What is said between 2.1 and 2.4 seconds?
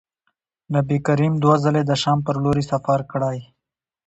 پر